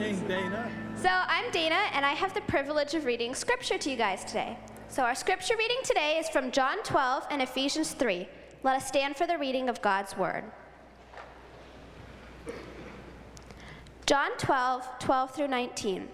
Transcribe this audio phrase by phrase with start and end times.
[0.00, 0.70] Dana.
[0.96, 4.56] So, I'm Dana, and I have the privilege of reading scripture to you guys today.
[4.88, 8.26] So, our scripture reading today is from John 12 and Ephesians 3.
[8.62, 10.44] Let us stand for the reading of God's word.
[14.06, 16.08] John 12, 12 through 19.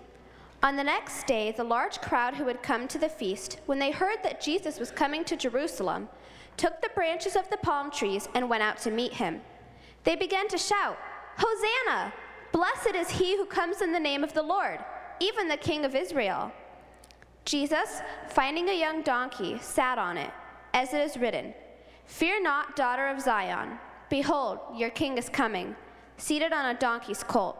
[0.64, 3.92] On the next day, the large crowd who had come to the feast, when they
[3.92, 6.08] heard that Jesus was coming to Jerusalem,
[6.56, 9.42] took the branches of the palm trees and went out to meet him.
[10.02, 10.98] They began to shout,
[11.36, 12.12] Hosanna!
[12.56, 14.82] Blessed is he who comes in the name of the Lord,
[15.20, 16.50] even the King of Israel.
[17.44, 20.30] Jesus, finding a young donkey, sat on it,
[20.72, 21.52] as it is written
[22.06, 23.78] Fear not, daughter of Zion.
[24.08, 25.76] Behold, your king is coming,
[26.16, 27.58] seated on a donkey's colt.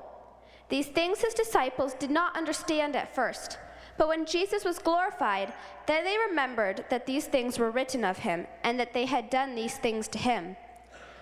[0.71, 3.59] These things his disciples did not understand at first.
[3.99, 5.53] But when Jesus was glorified,
[5.87, 9.55] then they remembered that these things were written of him, and that they had done
[9.55, 10.57] these things to him.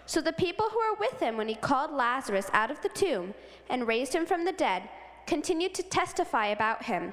[0.07, 3.35] So the people who were with him when he called Lazarus out of the tomb
[3.71, 4.89] and raised him from the dead
[5.27, 7.13] continued to testify about him.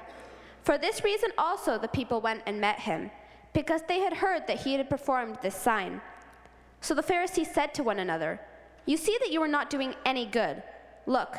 [0.62, 3.10] For this reason also the people went and met him,
[3.52, 6.00] because they had heard that he had performed this sign.
[6.80, 8.40] So the Pharisees said to one another,
[8.86, 10.62] You see that you are not doing any good.
[11.06, 11.36] Look,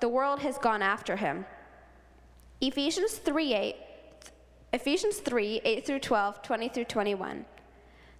[0.00, 1.46] the world has gone after him.
[2.60, 3.76] Ephesians 3 8,
[4.72, 7.44] Ephesians 3 8 through 12, 20 through 21.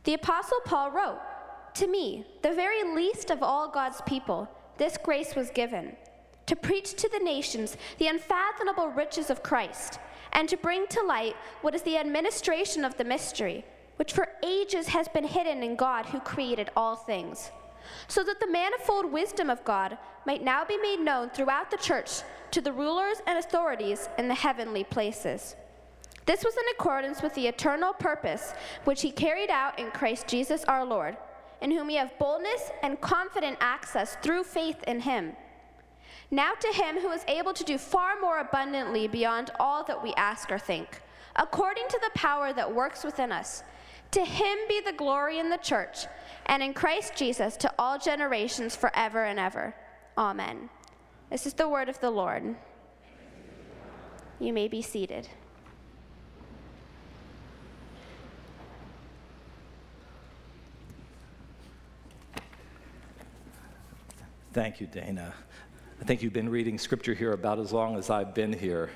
[0.05, 1.19] The Apostle Paul wrote,
[1.77, 5.96] To me, the very least of all God's people, this grace was given
[6.46, 9.98] to preach to the nations the unfathomable riches of Christ,
[10.32, 13.64] and to bring to light what is the administration of the mystery,
[13.97, 17.50] which for ages has been hidden in God who created all things
[18.08, 22.22] so that the manifold wisdom of God might now be made known throughout the church
[22.50, 25.56] to the rulers and authorities in the heavenly places.
[26.24, 28.54] This was in accordance with the eternal purpose
[28.84, 31.16] which he carried out in Christ Jesus our Lord,
[31.67, 35.33] in whom we have boldness and confident access through faith in him.
[36.31, 40.14] Now to him who is able to do far more abundantly beyond all that we
[40.14, 41.03] ask or think,
[41.34, 43.65] according to the power that works within us,
[44.12, 46.06] to him be the glory in the church
[46.47, 49.75] and in Christ Jesus to all generations forever and ever.
[50.16, 50.71] Amen.
[51.31, 52.54] This is the word of the Lord.
[54.38, 55.28] You may be seated.
[64.56, 65.34] Thank you, Dana.
[66.00, 68.89] I think you've been reading scripture here about as long as I've been here.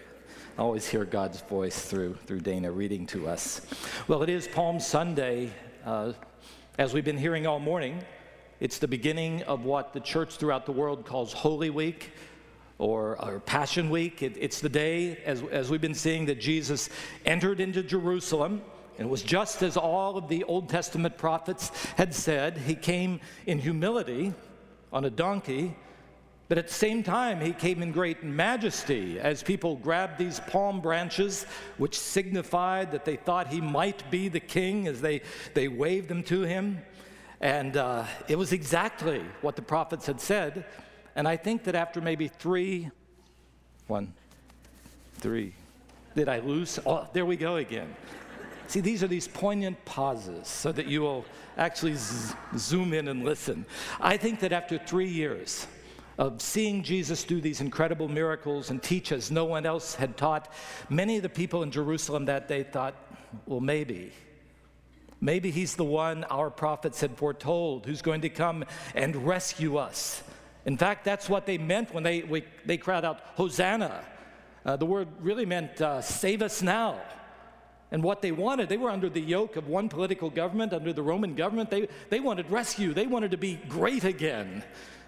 [0.56, 3.60] I always hear God's voice through, through Dana reading to us.
[4.08, 5.52] Well, it is Palm Sunday.
[5.84, 6.14] Uh,
[6.78, 8.02] as we've been hearing all morning,
[8.58, 12.12] it's the beginning of what the church throughout the world calls Holy Week
[12.78, 14.22] or, or Passion Week.
[14.22, 16.88] It, it's the day, as, as we've been seeing, that Jesus
[17.26, 18.62] entered into Jerusalem.
[18.96, 22.56] And it was just as all of the Old Testament prophets had said.
[22.56, 24.32] He came in humility
[24.92, 25.74] on a donkey
[26.50, 30.80] but at the same time, he came in great majesty as people grabbed these palm
[30.80, 31.46] branches,
[31.78, 35.22] which signified that they thought he might be the king as they,
[35.54, 36.82] they waved them to him.
[37.40, 40.64] And uh, it was exactly what the prophets had said.
[41.14, 42.90] And I think that after maybe three,
[43.86, 44.12] one,
[45.18, 45.54] three,
[46.16, 46.80] did I lose?
[46.84, 47.94] Oh, there we go again.
[48.70, 51.24] See, these are these poignant pauses so that you will
[51.58, 51.96] actually
[52.56, 53.66] zoom in and listen.
[54.00, 55.66] I think that after three years,
[56.18, 60.52] of seeing Jesus do these incredible miracles and teach as no one else had taught,
[60.88, 62.94] many of the people in Jerusalem that day thought,
[63.44, 64.12] well, maybe.
[65.20, 68.64] Maybe he's the one our prophets had foretold who's going to come
[68.94, 70.22] and rescue us.
[70.64, 74.04] In fact, that's what they meant when they, we, they cried out, Hosanna.
[74.64, 77.00] Uh, the word really meant uh, save us now.
[77.92, 81.02] And what they wanted, they were under the yoke of one political government, under the
[81.02, 81.70] Roman government.
[81.70, 84.62] They, they wanted rescue, they wanted to be great again.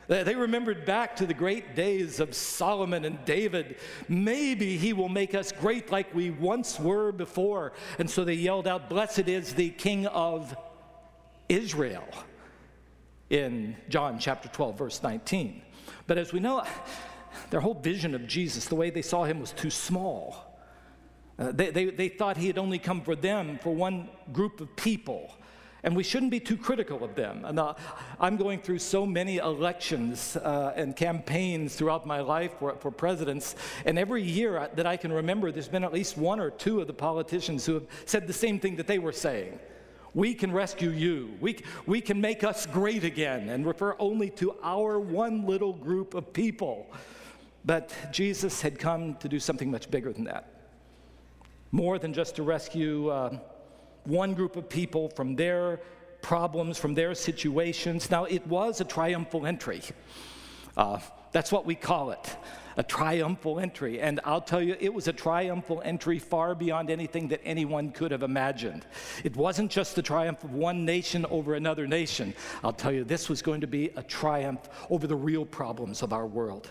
[0.09, 3.77] They remembered back to the great days of Solomon and David.
[4.09, 7.73] Maybe he will make us great like we once were before.
[7.99, 10.55] And so they yelled out, Blessed is the King of
[11.49, 12.09] Israel
[13.31, 15.63] in John chapter 12, verse 19.
[16.07, 16.65] But as we know,
[17.51, 20.52] their whole vision of Jesus, the way they saw him, was too small.
[21.43, 24.77] Uh, they, they, they thought he had only come for them, for one group of
[24.77, 25.35] people.
[25.83, 27.45] And we shouldn't be too critical of them.
[27.45, 27.75] And uh,
[28.21, 33.57] I'm going through so many elections uh, and campaigns throughout my life for, for presidents.
[33.85, 36.87] And every year that I can remember, there's been at least one or two of
[36.87, 39.59] the politicians who have said the same thing that they were saying.
[40.15, 41.37] We can rescue you.
[41.41, 46.15] We, we can make us great again and refer only to our one little group
[46.15, 46.93] of people.
[47.65, 50.52] But Jesus had come to do something much bigger than that.
[51.73, 53.09] More than just to rescue.
[53.09, 53.39] Uh,
[54.05, 55.81] one group of people from their
[56.21, 58.11] problems, from their situations.
[58.11, 59.81] Now, it was a triumphal entry.
[60.77, 60.99] Uh,
[61.33, 62.37] that's what we call it.
[62.77, 64.01] a triumphal entry.
[64.01, 68.11] And I'll tell you, it was a triumphal entry far beyond anything that anyone could
[68.11, 68.87] have imagined.
[69.25, 72.35] It wasn't just the triumph of one nation over another nation.
[72.63, 76.13] I'll tell you, this was going to be a triumph over the real problems of
[76.13, 76.71] our world.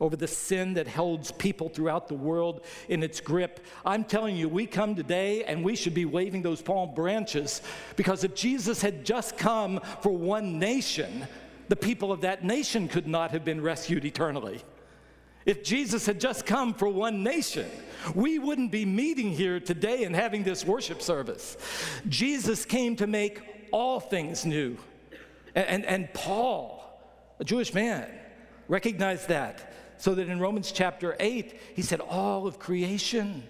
[0.00, 3.64] Over the sin that holds people throughout the world in its grip.
[3.84, 7.62] I'm telling you, we come today and we should be waving those palm branches
[7.96, 11.26] because if Jesus had just come for one nation,
[11.68, 14.62] the people of that nation could not have been rescued eternally.
[15.44, 17.70] If Jesus had just come for one nation,
[18.14, 21.56] we wouldn't be meeting here today and having this worship service.
[22.08, 23.40] Jesus came to make
[23.72, 24.76] all things new.
[25.54, 26.84] And, and, and Paul,
[27.40, 28.10] a Jewish man,
[28.68, 29.72] recognized that.
[29.98, 33.42] So that in Romans chapter 8, he said, All of creation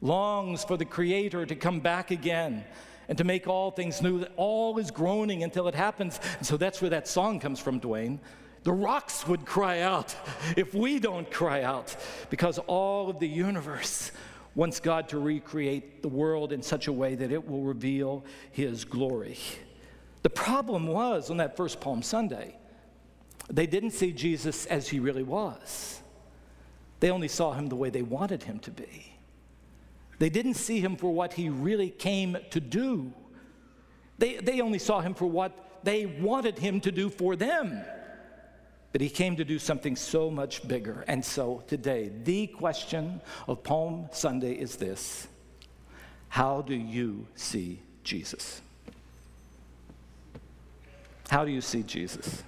[0.00, 2.64] longs for the Creator to come back again
[3.08, 4.24] and to make all things new.
[4.36, 6.20] All is groaning until it happens.
[6.38, 8.18] And so that's where that song comes from, Dwayne.
[8.62, 10.14] The rocks would cry out
[10.56, 11.96] if we don't cry out,
[12.30, 14.12] because all of the universe
[14.54, 18.84] wants God to recreate the world in such a way that it will reveal His
[18.84, 19.38] glory.
[20.22, 22.56] The problem was on that first Palm Sunday,
[23.52, 26.00] they didn't see Jesus as He really was,
[27.00, 29.12] they only saw Him the way they wanted Him to be.
[30.18, 33.12] They didn't see Him for what He really came to do.
[34.22, 37.84] They, they only saw him for what they wanted him to do for them.
[38.92, 41.04] But he came to do something so much bigger.
[41.08, 45.26] And so today, the question of Palm Sunday is this
[46.28, 48.60] How do you see Jesus?
[51.28, 52.44] How do you see Jesus?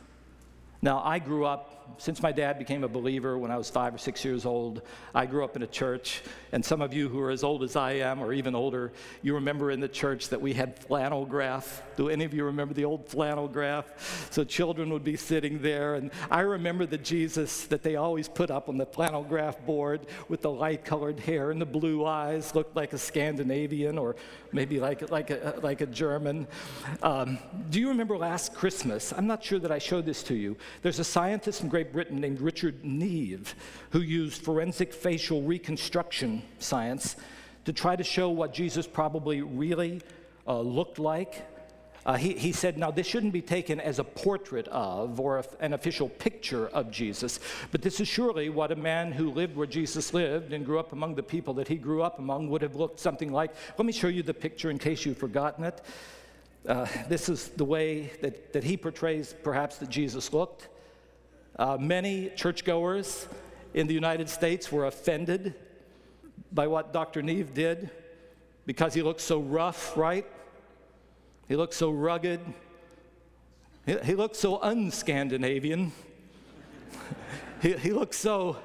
[0.85, 3.99] Now, I grew up since my dad became a believer when I was five or
[3.99, 4.83] six years old,
[5.15, 6.23] I grew up in a church.
[6.53, 8.93] And some of you who are as old as I am, or even older,
[9.23, 11.83] you remember in the church that we had flannel graph.
[11.97, 14.29] Do any of you remember the old flannel graph?
[14.31, 15.95] So children would be sitting there.
[15.95, 20.07] And I remember the Jesus that they always put up on the flannel graph board
[20.29, 24.17] with the light colored hair and the blue eyes, looked like a Scandinavian or
[24.53, 26.47] maybe like, like, a, like a German.
[27.03, 27.39] Um,
[27.71, 29.13] do you remember last Christmas?
[29.13, 30.57] I'm not sure that I showed this to you.
[30.83, 33.57] There's a scientist in Great Britain named Richard Neave
[33.91, 37.17] who used forensic facial reconstruction science
[37.65, 40.01] to try to show what Jesus probably really
[40.47, 41.45] uh, looked like.
[42.07, 45.45] Uh, he, he, said, now this shouldn't be taken as a portrait of or a,
[45.59, 47.41] an official picture of Jesus,
[47.73, 50.93] but this is surely what a man who lived where Jesus lived and grew up
[50.93, 53.53] among the people that he grew up among would have looked something like.
[53.77, 55.81] Let me show you the picture in case you've forgotten it.
[56.69, 60.69] Uh, this is the way that, that he portrays perhaps that Jesus looked.
[61.57, 63.29] Uh, many churchgoers
[63.75, 65.55] in the United States were offended
[66.53, 67.23] by what Dr.
[67.23, 67.91] Neave did
[68.67, 70.27] because he looked so rough, right?
[71.49, 72.41] He looked so rugged.
[73.87, 75.93] He, he looked so un-Scandinavian.
[77.63, 78.57] he, he looked so,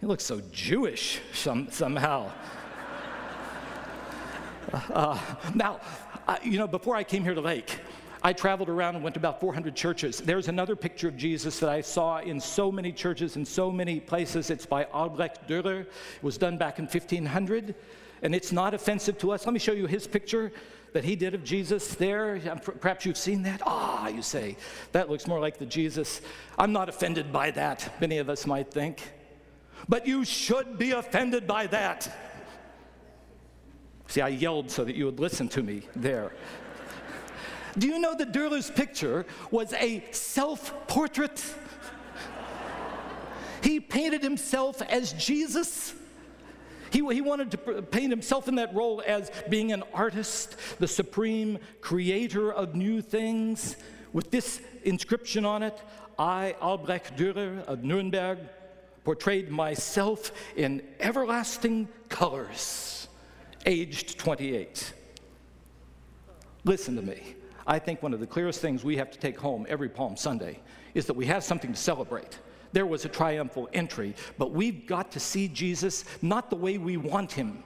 [0.00, 2.30] he looked so Jewish some, somehow.
[4.72, 5.16] Uh,
[5.54, 5.78] now,
[6.26, 7.78] uh, you know, before I came here to Lake,
[8.26, 10.16] I traveled around and went to about 400 churches.
[10.16, 14.00] There's another picture of Jesus that I saw in so many churches in so many
[14.00, 14.48] places.
[14.48, 15.82] It's by Albrecht Dürer.
[15.82, 15.88] It
[16.22, 17.74] was done back in 1500,
[18.22, 19.44] and it's not offensive to us.
[19.44, 20.52] Let me show you his picture
[20.94, 22.40] that he did of Jesus there.
[22.80, 23.60] Perhaps you've seen that.
[23.66, 24.56] Ah, you say,
[24.92, 26.22] that looks more like the Jesus.
[26.56, 29.12] I'm not offended by that, many of us might think.
[29.86, 32.10] But you should be offended by that.
[34.06, 36.32] See, I yelled so that you would listen to me there.
[37.78, 41.42] Do you know that Dürer's picture was a self portrait?
[43.62, 45.94] he painted himself as Jesus.
[46.90, 51.58] He, he wanted to paint himself in that role as being an artist, the supreme
[51.80, 53.76] creator of new things,
[54.12, 55.76] with this inscription on it
[56.16, 58.38] I, Albrecht Dürer of Nuremberg,
[59.02, 63.08] portrayed myself in everlasting colors,
[63.66, 64.92] aged 28.
[66.64, 67.34] Listen to me.
[67.66, 70.60] I think one of the clearest things we have to take home every Palm Sunday
[70.94, 72.38] is that we have something to celebrate.
[72.72, 76.96] There was a triumphal entry, but we've got to see Jesus not the way we
[76.96, 77.62] want him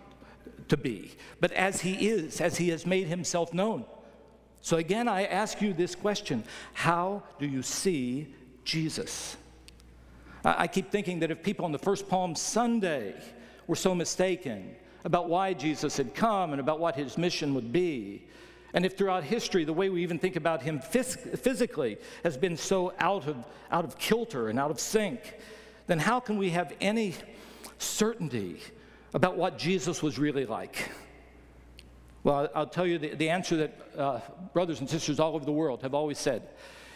[0.68, 3.84] to be, but as he is, as he has made himself known.
[4.60, 9.36] So again, I ask you this question How do you see Jesus?
[10.44, 13.14] I keep thinking that if people on the first Palm Sunday
[13.66, 18.26] were so mistaken about why Jesus had come and about what his mission would be,
[18.78, 22.56] and if throughout history the way we even think about him phys- physically has been
[22.56, 23.36] so out of,
[23.72, 25.34] out of kilter and out of sync,
[25.88, 27.12] then how can we have any
[27.78, 28.60] certainty
[29.14, 30.90] about what Jesus was really like?
[32.22, 34.20] Well, I'll tell you the, the answer that uh,
[34.52, 36.48] brothers and sisters all over the world have always said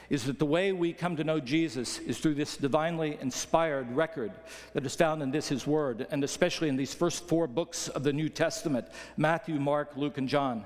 [0.09, 4.31] is that the way we come to know Jesus is through this divinely inspired record
[4.75, 8.05] that is found in this, His Word, and especially in these first four books of
[8.05, 8.87] the New Testament
[9.17, 10.65] Matthew, Mark, Luke, and John.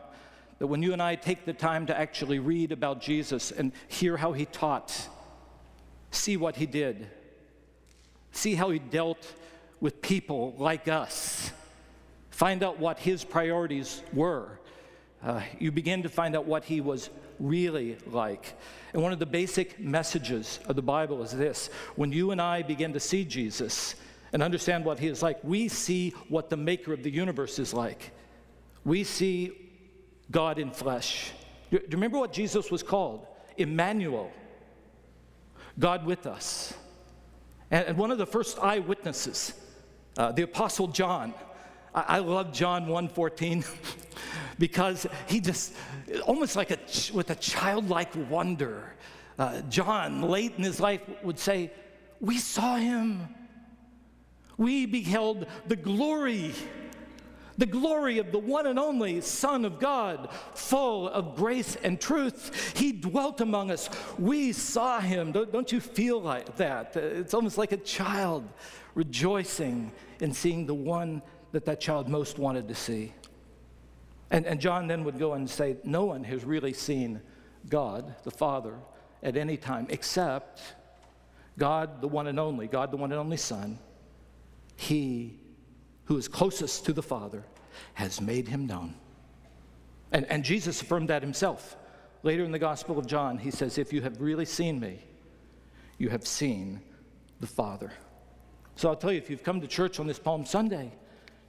[0.58, 4.16] That when you and I take the time to actually read about Jesus and hear
[4.16, 5.08] how He taught,
[6.10, 7.08] see what He did,
[8.32, 9.34] see how He dealt
[9.80, 11.50] with people like us,
[12.30, 14.58] find out what His priorities were,
[15.22, 18.54] uh, you begin to find out what He was really like.
[18.92, 22.62] And one of the basic messages of the Bible is this when you and I
[22.62, 23.94] begin to see Jesus
[24.32, 27.72] and understand what he is like, we see what the maker of the universe is
[27.72, 28.10] like.
[28.84, 29.65] We see
[30.30, 31.32] God in flesh.
[31.70, 33.26] Do you remember what Jesus was called?
[33.56, 34.30] Emmanuel,
[35.78, 36.74] God with us.
[37.70, 39.52] And one of the first eyewitnesses,
[40.16, 41.34] uh, the Apostle John,
[41.94, 43.66] I, love John 1:14
[44.58, 45.74] because he just
[46.26, 46.78] almost like a
[47.14, 48.92] with a childlike wonder.
[49.38, 51.72] Uh, John, late in his life, would say,
[52.20, 53.34] "We saw him.
[54.58, 56.54] We beheld the glory."
[57.58, 62.76] The glory of the one and only Son of God, full of grace and truth.
[62.76, 63.88] He dwelt among us.
[64.18, 65.32] We saw him.
[65.32, 66.96] Don't, you feel like that?
[66.96, 68.48] Uh, it's almost like a child
[68.94, 71.22] rejoicing in seeing the one
[71.52, 73.12] that that child most wanted to see.
[74.30, 77.20] And, and John then would go and say, No one has really seen
[77.68, 78.74] God, the Father,
[79.22, 80.60] at any time except
[81.58, 83.78] God, the one and only, God, the one and only Son.
[84.76, 85.38] He
[86.06, 87.44] who is closest to the Father
[87.94, 88.94] has made him known.
[90.12, 91.76] And, and Jesus affirmed that himself.
[92.22, 95.00] Later in the Gospel of John, he says, If you have really seen me,
[95.98, 96.80] you have seen
[97.40, 97.92] the Father.
[98.76, 100.92] So I'll tell you, if you've come to church on this Palm Sunday,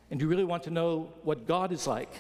[0.10, 2.12] and you really want to know what God is like,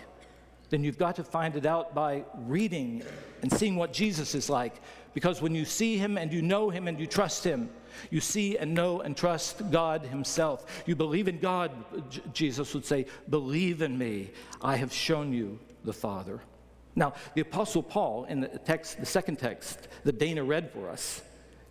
[0.69, 3.01] then you've got to find it out by reading
[3.41, 4.75] and seeing what Jesus is like.
[5.13, 7.69] Because when you see him and you know him and you trust him,
[8.09, 10.83] you see and know and trust God himself.
[10.85, 11.71] You believe in God,
[12.09, 14.31] J- Jesus would say, Believe in me.
[14.61, 16.41] I have shown you the Father.
[16.95, 21.21] Now, the Apostle Paul, in the text, the second text that Dana read for us,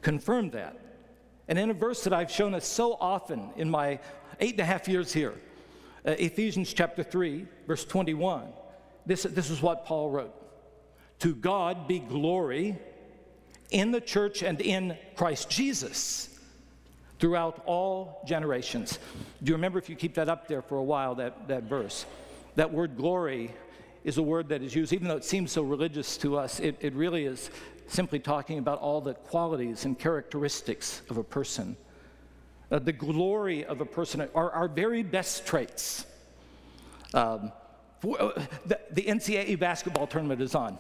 [0.01, 0.77] confirmed that.
[1.49, 3.99] And in a verse that I've shown us so often in my
[4.41, 5.35] eight and a half years here,
[6.07, 8.47] uh, Ephesians chapter 3, verse 21.
[9.05, 10.35] This, this is what Paul wrote
[11.21, 12.79] To God be glory
[13.71, 16.39] in the church and in Christ Jesus
[17.19, 18.99] throughout all generations.
[19.43, 22.05] Do you remember if you keep that up there for a while, that, that verse?
[22.57, 23.55] That word glory
[24.05, 26.77] is a word that is used, even though it seems so religious to us, it,
[26.81, 27.51] it really is
[27.89, 31.77] simply talking about all the qualities and characteristics of a person
[32.71, 36.07] uh, the glory of a person, are our very best traits.
[37.15, 37.53] Um,
[38.01, 40.79] for, uh, the, the, NCAA basketball tournament is on.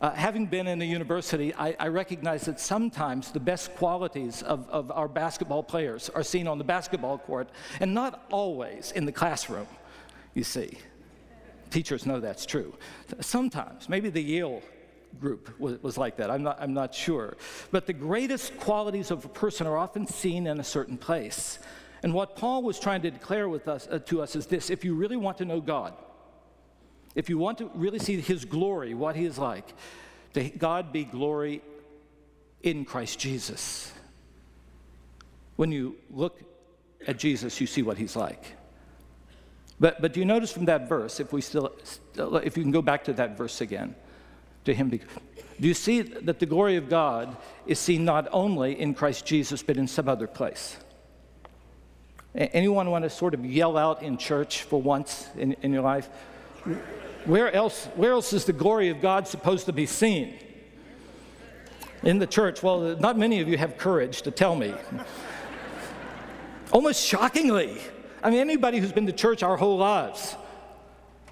[0.00, 4.68] Uh, having been in a university, I, I, recognize that sometimes the best qualities of,
[4.68, 7.48] of our basketball players are seen on the basketball court
[7.80, 9.66] and not always in the classroom,
[10.34, 10.76] you see.
[11.70, 12.74] Teachers know that's true.
[13.20, 14.60] Sometimes, maybe the Yale
[15.18, 16.30] group was, was like that.
[16.30, 17.38] I'm not, I'm not sure.
[17.70, 21.58] But the greatest qualities of a person are often seen in a certain place.
[22.02, 24.84] And what Paul was trying to declare with us, uh, to us is this if
[24.84, 25.94] you really want to know God,
[27.16, 29.66] if you want to really see his glory, what he is like,
[30.34, 31.62] to God be glory
[32.62, 33.90] in Christ Jesus.
[35.56, 36.38] When you look
[37.06, 38.44] at Jesus, you see what he's like.
[39.80, 41.72] But, but do you notice from that verse, if we still,
[42.16, 43.94] if you can go back to that verse again,
[44.66, 44.90] to him.
[44.90, 47.34] Do you see that the glory of God
[47.66, 50.76] is seen not only in Christ Jesus, but in some other place?
[52.34, 56.10] Anyone want to sort of yell out in church for once in, in your life?
[57.26, 60.38] Where else, where else is the glory of God supposed to be seen?
[62.04, 62.62] In the church.
[62.62, 64.72] Well, not many of you have courage to tell me.
[66.70, 67.80] Almost shockingly.
[68.22, 70.36] I mean, anybody who's been to church our whole lives,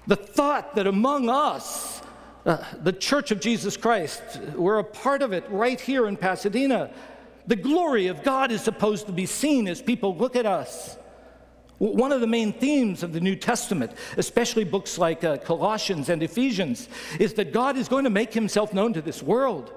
[0.05, 2.01] the thought that among us
[2.45, 4.21] uh, the Church of Jesus Christ,
[4.53, 6.91] we're a part of it right here in Pasadena.
[7.47, 10.97] The glory of God is supposed to be seen as people look at us.
[11.77, 16.23] One of the main themes of the New Testament, especially books like uh, Colossians and
[16.23, 16.87] Ephesians,
[17.19, 19.73] is that God is going to make himself known to this world.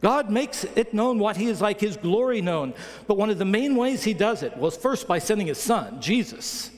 [0.00, 2.74] God makes it known what he is like, his glory known.
[3.06, 6.00] But one of the main ways he does it was first by sending his son,
[6.00, 6.70] Jesus,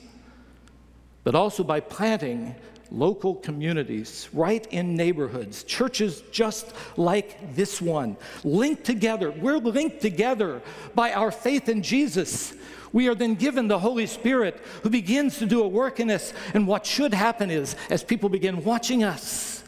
[1.23, 2.55] but also by planting
[2.91, 9.31] local communities, right in neighborhoods, churches just like this one, linked together.
[9.31, 10.61] We're linked together
[10.93, 12.53] by our faith in Jesus.
[12.95, 16.31] We are then given the Holy Spirit who begins to do a work in us.
[16.53, 19.65] And what should happen is, as people begin watching us,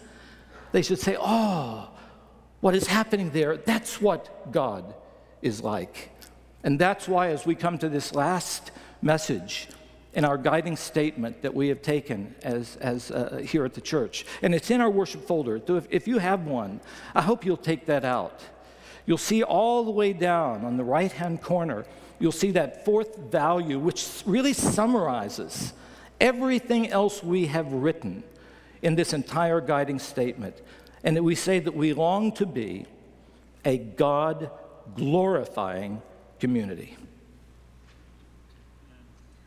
[0.72, 1.90] they should say, Oh,
[2.62, 4.96] what is happening there, that's what God
[5.42, 6.10] is like.
[6.64, 9.68] And that's why, as we come to this last message
[10.14, 14.26] in our guiding statement that we have taken as, as uh, here at the church,
[14.42, 15.62] and it's in our worship folder.
[15.68, 16.80] So if, if you have one,
[17.14, 18.42] I hope you'll take that out.
[19.06, 21.86] You'll see all the way down on the right hand corner,
[22.20, 25.74] you'll see that fourth value, which really summarizes
[26.20, 28.24] everything else we have written
[28.82, 30.62] in this entire guiding statement.
[31.04, 32.86] And that we say that we long to be
[33.64, 34.50] a God
[34.96, 36.02] glorifying
[36.40, 36.98] community.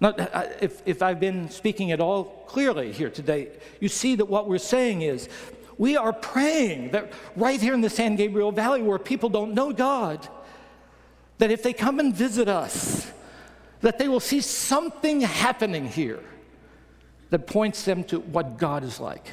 [0.01, 0.15] Now,
[0.61, 3.49] if, if I've been speaking at all clearly here today,
[3.81, 5.29] you see that what we're saying is
[5.77, 9.73] we are praying that right here in the San Gabriel Valley, where people don't know
[9.73, 10.27] God,
[11.41, 13.11] that if they come and visit us,
[13.81, 16.21] that they will see something happening here
[17.31, 19.27] that points them to what God is like.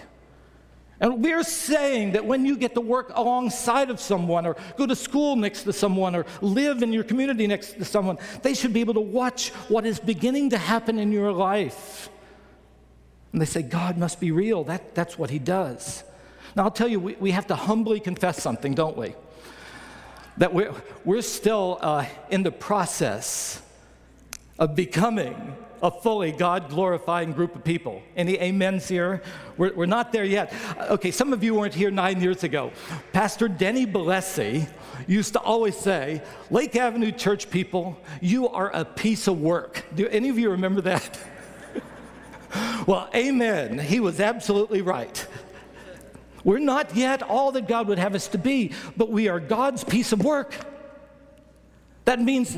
[1.02, 4.96] And we're saying that when you get to work alongside of someone, or go to
[4.96, 8.80] school next to someone, or live in your community next to someone, they should be
[8.80, 12.10] able to watch what is beginning to happen in your life.
[13.34, 14.64] And they say, God must be real.
[14.64, 16.06] That, that's what He does.
[16.56, 19.14] Now, I'll tell you, we, we have to humbly confess something, don't we?
[20.38, 23.62] That we're, we're still uh, in the process
[24.60, 28.02] of becoming a fully God glorifying group of people.
[28.16, 29.22] Any amens here?
[29.58, 30.54] We're, we're not there yet.
[30.90, 32.72] Okay, some of you weren't here nine years ago.
[33.14, 34.68] Pastor Denny Bellesi
[35.08, 39.86] used to always say, Lake Avenue church people, you are a piece of work.
[39.96, 41.20] Do any of you remember that?
[42.88, 43.78] well, amen.
[43.80, 45.28] He was absolutely right.
[46.44, 49.84] We're not yet all that God would have us to be, but we are God's
[49.84, 50.56] piece of work.
[52.06, 52.56] That means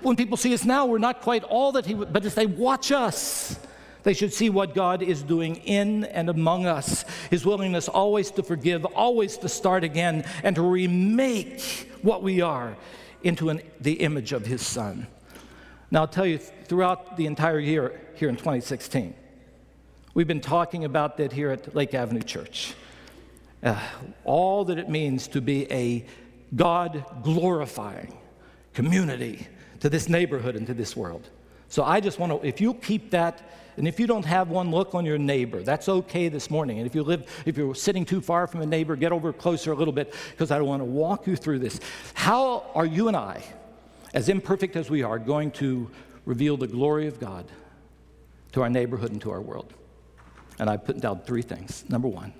[0.00, 2.46] when people see us now, we're not quite all that He, would, but as they
[2.46, 3.58] watch us,
[4.02, 7.04] they should see what God is doing in and among us.
[7.30, 12.76] His willingness always to forgive, always to start again, and to remake what we are
[13.22, 15.06] into an, the image of His Son.
[15.90, 19.14] Now, I'll tell you, throughout the entire year here in 2016,
[20.14, 22.74] we've been talking about that here at Lake Avenue Church.
[23.62, 23.80] Uh,
[24.24, 26.04] all that it means to be a
[26.54, 28.16] God glorifying,
[28.74, 29.46] community
[29.80, 31.28] to this neighborhood and to this world.
[31.68, 33.40] So I just want to, if you keep that,
[33.76, 35.62] and if you don't have one, look on your neighbor.
[35.62, 36.78] That's okay this morning.
[36.78, 39.72] And if you live, if you're sitting too far from a neighbor, get over closer
[39.72, 41.80] a little bit because I want to walk you through this.
[42.12, 43.42] How are you and I,
[44.12, 45.90] as imperfect as we are, going to
[46.26, 47.46] reveal the glory of God
[48.52, 49.72] to our neighborhood and to our world?
[50.58, 51.84] And I put down three things.
[51.88, 52.34] Number one,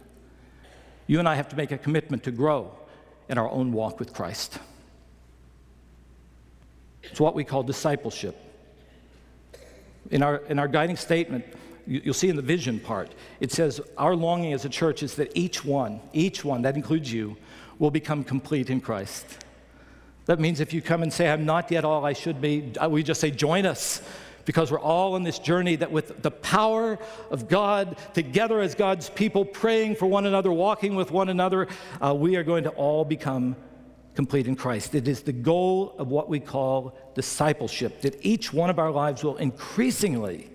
[1.12, 2.72] you and I have to make a commitment to grow
[3.29, 4.59] in our own walk with Christ.
[7.03, 8.35] It's what we call discipleship.
[10.11, 11.44] In our, in our guiding statement,
[11.87, 15.16] you, you'll see in the vision part, it says, Our longing as a church is
[15.16, 17.37] that each one, each one, that includes you,
[17.79, 19.27] will become complete in Christ.
[20.25, 22.88] That means if you come and say, I'm not yet all I should be, uh,
[22.88, 24.01] we just say, Join us
[24.45, 26.99] because we're all on this journey that with the power
[27.31, 31.69] of God, together as God's people, praying for one another, walking with one another,
[32.01, 33.57] uh, we are going to all become
[34.15, 34.95] complete in Christ.
[34.95, 39.25] It is the goal of what we call discipleship, that each one of our lives
[39.25, 40.51] will increasingly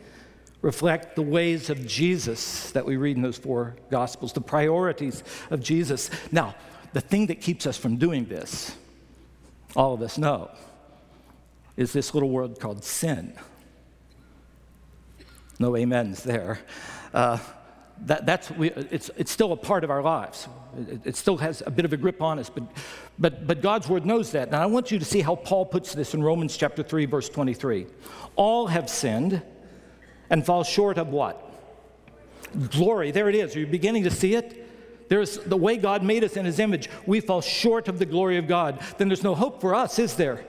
[0.61, 5.61] reflect the ways of Jesus that we read in those four Gospels, the priorities of
[5.61, 6.09] Jesus.
[6.31, 6.55] Now,
[6.93, 8.75] the thing that keeps us from doing this,
[9.75, 10.49] all of us know,
[11.75, 13.33] is this little word called sin.
[15.59, 16.59] No amens there.
[17.13, 17.37] Uh,
[18.01, 20.47] that, that's, we, it's, it's still a part of our lives.
[20.77, 22.63] It, it, still has a bit of a grip on us, but,
[23.17, 24.51] but, but God's word knows that.
[24.51, 27.27] Now, I want you to see how Paul puts this in Romans chapter 3, verse
[27.29, 27.87] 23.
[28.35, 29.41] All have sinned
[30.29, 31.43] and fall short of what?
[32.69, 33.11] Glory.
[33.11, 33.55] There it is.
[33.55, 34.65] Are you beginning to see it?
[35.09, 36.89] There's the way God made us in his image.
[37.05, 38.79] We fall short of the glory of God.
[38.97, 40.45] Then there's no hope for us, is there?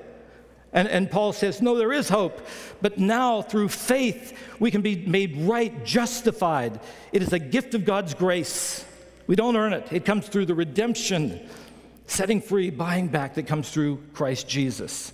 [0.72, 2.46] And, and Paul says, No, there is hope.
[2.82, 6.80] But now, through faith, we can be made right, justified.
[7.12, 8.84] It is a gift of God's grace.
[9.26, 11.48] We don't earn it, it comes through the redemption,
[12.06, 15.12] setting free, buying back that comes through Christ Jesus.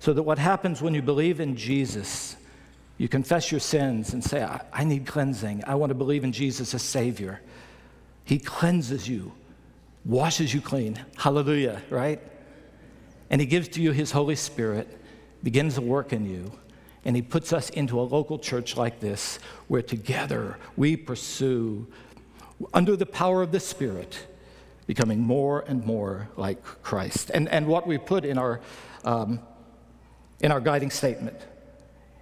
[0.00, 2.36] So that what happens when you believe in Jesus,
[2.98, 5.64] you confess your sins and say, I, I need cleansing.
[5.66, 7.40] I want to believe in Jesus as Savior.
[8.24, 9.32] He cleanses you,
[10.04, 10.98] washes you clean.
[11.16, 12.20] Hallelujah, right?
[13.32, 15.00] And He gives to you His Holy Spirit,
[15.42, 16.52] begins to work in you,
[17.04, 21.88] and He puts us into a local church like this where together we pursue,
[22.74, 24.26] under the power of the Spirit,
[24.86, 27.30] becoming more and more like Christ.
[27.32, 28.60] And, and what we put in our,
[29.04, 29.40] um,
[30.40, 31.40] in our guiding statement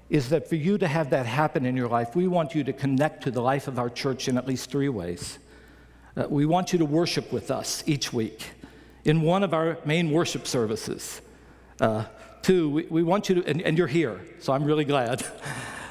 [0.09, 2.73] is that for you to have that happen in your life, we want you to
[2.73, 5.39] connect to the life of our church in at least three ways.
[6.17, 8.51] Uh, we want you to worship with us each week
[9.05, 11.21] in one of our main worship services.
[11.81, 12.05] Uh,
[12.43, 15.25] two, we, we, want you to, and, and, you're here, so I'm really glad.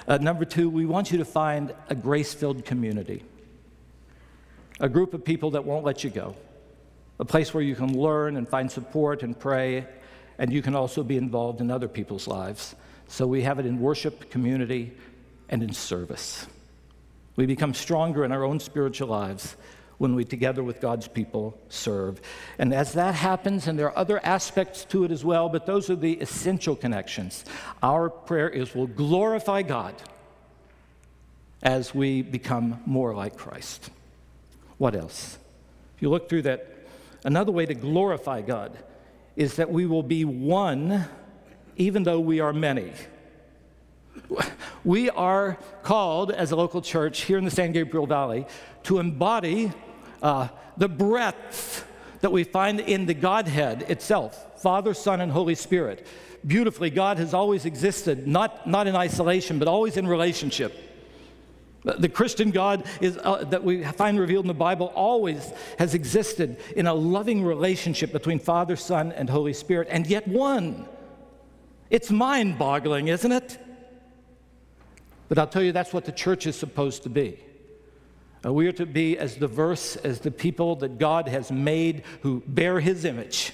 [0.08, 3.24] Uh, number two, we want you to find a grace filled community,
[4.80, 6.36] a group of people that won't let you go,
[7.20, 9.86] a place where you can learn and find support and pray,
[10.40, 12.76] and you can also be involved in other people's lives.
[13.08, 14.94] So we have it in worship, community,
[15.48, 16.48] and in service.
[17.36, 19.56] We become stronger in our own spiritual lives
[20.00, 22.20] when we, together with God's people, serve.
[22.58, 25.90] And as that happens, and there are other aspects to it as well, but those
[25.90, 27.46] are the essential connections.
[27.84, 29.94] Our prayer is we'll glorify God
[31.62, 33.92] as we become more like Christ.
[34.78, 35.38] What else?
[35.96, 36.66] If you look through that,
[37.26, 38.78] another way to glorify God
[39.36, 41.06] is that we will be one
[41.76, 42.92] even though we are many.
[44.84, 48.46] We are called as a local church here in the San Gabriel Valley
[48.84, 49.72] to embody
[50.22, 51.86] uh, the breadth
[52.22, 56.06] that we find in the Godhead itself Father, Son, and Holy Spirit.
[56.46, 60.74] Beautifully, God has always existed, not, not in isolation, but always in relationship.
[61.84, 66.58] The Christian God is, uh, that we find revealed in the Bible always has existed
[66.76, 70.86] in a loving relationship between Father, Son, and Holy Spirit, and yet one.
[71.90, 73.58] It's mind boggling, isn't it?
[75.30, 77.40] But I'll tell you, that's what the church is supposed to be.
[78.46, 82.42] Uh, we are to be as diverse as the people that God has made who
[82.48, 83.54] bear his image.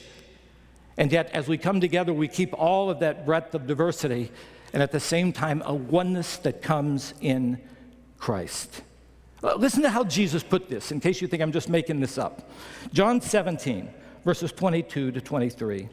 [0.98, 4.32] And yet, as we come together, we keep all of that breadth of diversity
[4.76, 7.62] and at the same time, a oneness that comes in
[8.18, 8.82] Christ.
[9.42, 12.18] Uh, listen to how Jesus put this, in case you think I'm just making this
[12.18, 12.50] up.
[12.92, 13.90] John 17,
[14.26, 15.88] verses 22 to 23.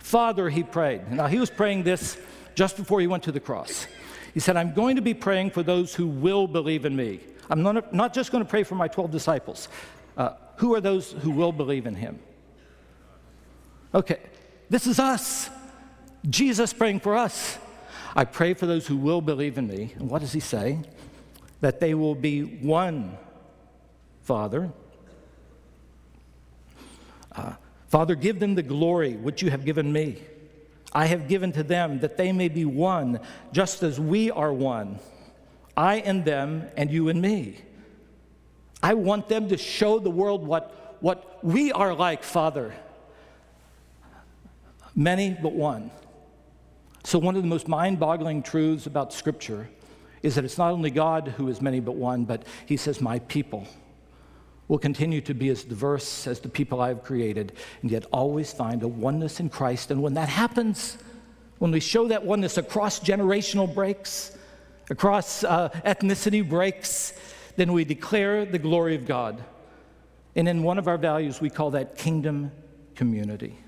[0.00, 1.12] Father, he prayed.
[1.12, 2.18] Now, he was praying this
[2.56, 3.86] just before he went to the cross.
[4.34, 7.20] He said, I'm going to be praying for those who will believe in me.
[7.50, 9.68] I'm not, not just going to pray for my 12 disciples.
[10.16, 12.18] Uh, who are those who will believe in him?
[13.94, 14.20] Okay,
[14.68, 15.48] this is us.
[16.28, 17.58] Jesus praying for us.
[18.14, 19.94] I pray for those who will believe in me.
[19.96, 20.80] And what does he say?
[21.60, 23.16] That they will be one,
[24.22, 24.70] Father.
[27.32, 27.52] Uh,
[27.86, 30.22] Father, give them the glory which you have given me.
[30.92, 33.20] I have given to them that they may be one,
[33.52, 34.98] just as we are one.
[35.78, 37.56] I and them, and you and me.
[38.82, 42.74] I want them to show the world what, what we are like, Father.
[44.96, 45.92] Many, but one.
[47.04, 49.68] So, one of the most mind boggling truths about Scripture
[50.20, 53.20] is that it's not only God who is many but one, but He says, My
[53.20, 53.64] people
[54.66, 58.82] will continue to be as diverse as the people I've created, and yet always find
[58.82, 59.92] a oneness in Christ.
[59.92, 60.98] And when that happens,
[61.58, 64.36] when we show that oneness across generational breaks,
[64.90, 67.12] across uh, ethnicity breaks,
[67.56, 69.42] then we declare the glory of God.
[70.36, 72.52] And in one of our values, we call that kingdom
[72.94, 73.58] community.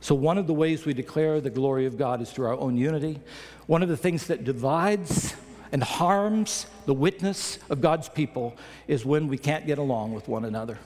[0.00, 2.76] So, one of the ways we declare the glory of God is through our own
[2.76, 3.20] unity.
[3.66, 5.34] One of the things that divides
[5.70, 8.56] and harms the witness of God's people
[8.88, 10.78] is when we can't get along with one another.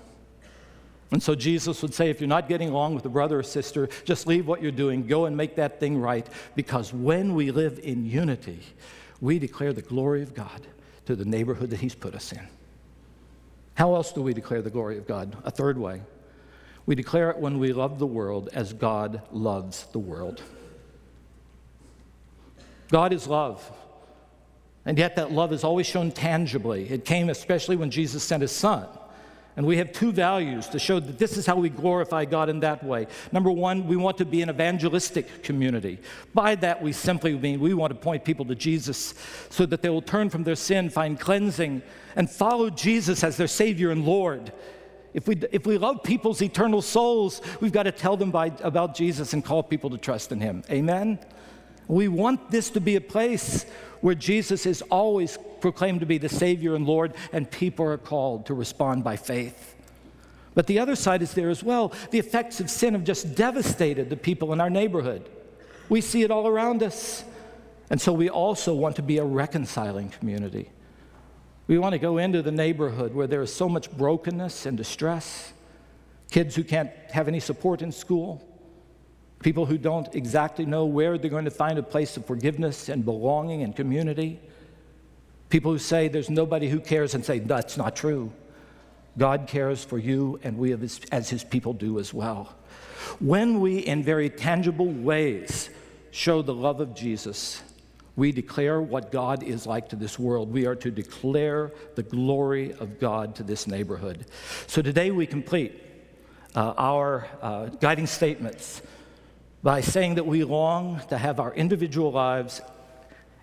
[1.11, 3.89] And so Jesus would say, if you're not getting along with a brother or sister,
[4.05, 7.79] just leave what you're doing, go and make that thing right, because when we live
[7.83, 8.61] in unity,
[9.21, 10.67] we declare the glory of God
[11.07, 12.47] to the neighborhood that He's put us in.
[13.75, 15.37] How else do we declare the glory of God?
[15.45, 16.03] A third way.
[16.87, 20.43] We declare it when we love the world as God loves the world.
[22.91, 23.71] God is love.
[24.85, 26.89] And yet, that love is always shown tangibly.
[26.89, 28.87] It came especially when Jesus sent his son.
[29.57, 32.61] And we have two values to show that this is how we glorify God in
[32.61, 33.07] that way.
[33.33, 35.99] Number one, we want to be an evangelistic community.
[36.35, 39.15] By that, we simply mean we want to point people to Jesus
[39.49, 41.83] so that they will turn from their sin, find cleansing,
[42.17, 44.53] and follow Jesus as their Savior and Lord.
[45.15, 48.95] If we, if we love people's eternal souls, we've got to tell them by, about
[48.95, 50.63] Jesus and call people to trust in Him.
[50.71, 51.19] Amen?
[51.89, 53.65] We want this to be a place
[54.01, 58.47] where Jesus is always proclaimed to be the Savior and Lord, and people are called
[58.47, 59.75] to respond by faith.
[60.55, 61.93] But the other side is there as well.
[62.11, 65.29] The effects of sin have just devastated the people in our neighborhood.
[65.89, 67.25] We see it all around us.
[67.91, 70.71] And so we also want to be a reconciling community.
[71.67, 75.53] We want to go into the neighborhood where there is so much brokenness and distress,
[76.31, 78.47] kids who can't have any support in school,
[79.47, 83.05] people who don't exactly know where they're going to find a place of forgiveness and
[83.05, 84.41] belonging and community,
[85.51, 88.33] people who say there's nobody who cares and say that's not true.
[89.17, 90.73] God cares for you, and we
[91.13, 92.57] as his people do as well.
[93.21, 95.71] When we, in very tangible ways,
[96.11, 97.63] show the love of Jesus,
[98.17, 100.53] we declare what God is like to this world.
[100.53, 104.27] We are to declare the glory of God to this neighborhood.
[104.67, 105.81] So today we complete
[106.57, 108.83] uh, our uh, guiding statements
[109.67, 112.61] by saying that we long to have our individual lives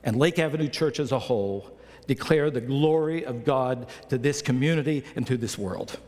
[0.05, 1.69] and Lake Avenue Church as a whole
[2.07, 5.99] declare the glory of God to this community and to this world.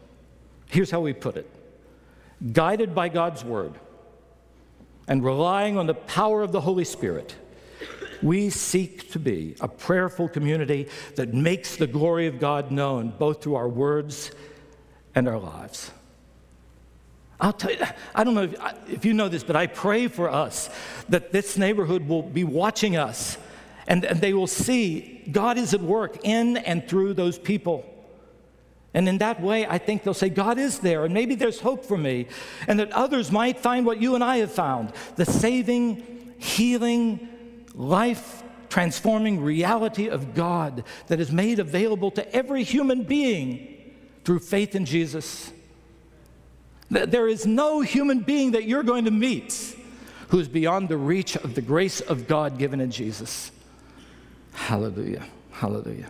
[0.68, 1.52] Here's how we put it
[2.54, 3.74] guided by God's word
[5.06, 7.36] and relying on the power of the Holy Spirit,
[8.24, 13.44] we seek to be a prayerful community that makes the glory of God known both
[13.44, 14.32] through our words
[15.14, 15.92] and our lives.
[17.40, 17.80] I'll tell you,
[18.14, 18.56] I don't know if,
[18.90, 20.70] if, you know this, but I pray for us
[21.10, 23.38] that this neighborhood will be watching us
[23.88, 27.86] and, and they will see God is at work in and through those people.
[28.94, 31.86] And in that way, I think they'll say, God is there, and maybe there's hope
[31.86, 32.28] for me,
[32.66, 37.28] and that others might find what you and I have found the saving, healing,
[37.74, 43.94] life transforming reality of God that is made available to every human being
[44.24, 45.52] through faith in Jesus.
[46.90, 49.76] There is no human being that you're going to meet
[50.30, 53.52] who is beyond the reach of the grace of God given in Jesus.
[54.54, 55.26] Hallelujah.
[55.52, 56.10] Hallelujah.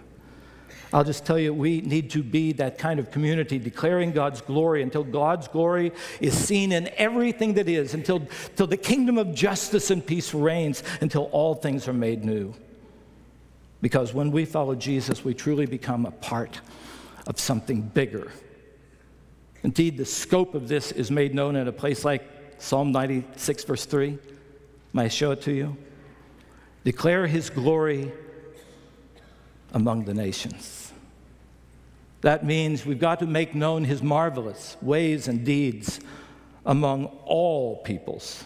[0.94, 4.82] I'll just tell you, we need to be that kind of community declaring God's glory
[4.82, 8.18] until God's glory is seen in everything that is, until,
[8.50, 12.54] until the kingdom of justice and peace reigns, until all things are made new.
[13.82, 16.62] Because when we follow Jesus, we truly become a part
[17.28, 18.32] of something bigger.
[19.66, 22.22] Indeed, the scope of this is made known in a place like
[22.60, 24.16] Psalm 96, verse 3.
[24.94, 25.76] May I show it to you?
[26.84, 28.12] Declare his glory
[29.74, 30.94] among the nations.
[32.22, 36.00] That means we've got to make known his marvelous ways and deeds
[36.64, 38.44] among all peoples.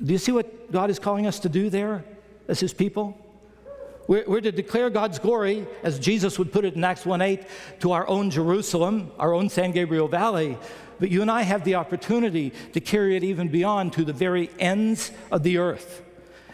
[0.00, 2.04] Do you see what God is calling us to do there
[2.46, 3.18] as his people?
[4.08, 7.42] We're, we're, to declare God's glory, as Jesus would put it in Acts 1 8,
[7.80, 10.56] to our own Jerusalem, our own San Gabriel Valley.
[10.98, 14.50] But you and I have the opportunity to carry it even beyond to the very
[14.58, 16.02] ends of the earth.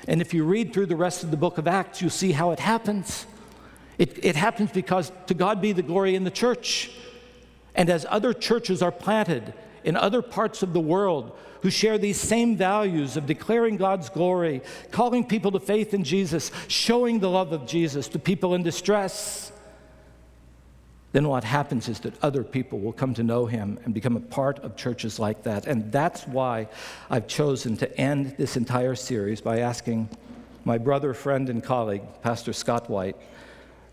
[0.09, 2.51] And if you read through the rest of the book of Acts, you'll see how
[2.51, 3.25] it happens.
[3.99, 6.91] It, it happens because to God be the glory in the church.
[7.77, 12.21] And as other churches are planted in other parts of the world who share these
[12.21, 17.53] same values of declaring God's glory, calling people to faith in Jesus, showing the love
[17.53, 19.51] of Jesus to people in distress,
[21.13, 24.21] then what happens is that other people will come to know him and become a
[24.21, 25.67] part of churches like that.
[25.67, 26.69] And that's why
[27.09, 30.11] I've chosen to end this entire series by asking
[30.67, 33.17] my brother, friend, and colleague, Pastor Scott White,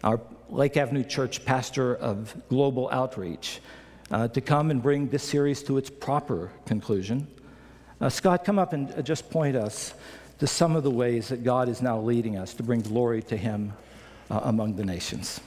[0.04, 3.62] our Lake Avenue Church pastor of global outreach,
[4.10, 7.30] uh, to come and bring this series to its proper conclusion.
[8.02, 9.94] Uh, Scott, come up and uh, just point us
[10.40, 13.38] to some of the ways that God is now leading us to bring glory to
[13.38, 13.74] Him
[14.32, 15.40] uh, among the nations.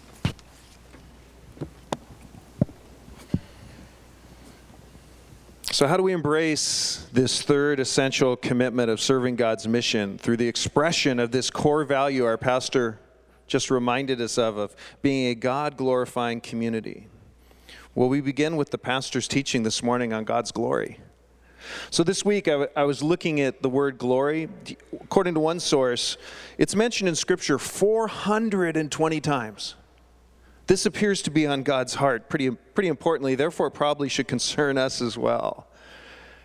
[5.72, 10.46] So, how do we embrace this third essential commitment of serving God's mission through the
[10.46, 13.00] expression of this core value our pastor
[13.48, 17.08] just reminded us of, of being a God glorifying community?
[17.96, 21.00] Well, we begin with the pastor's teaching this morning on God's glory.
[21.90, 24.48] So this week I, was looking at the word glory.
[25.00, 26.16] According to one source,
[26.58, 29.74] it's mentioned in Scripture 420 times.
[30.66, 35.02] This appears to be on God's heart pretty, pretty importantly, therefore, probably should concern us
[35.02, 35.66] as well.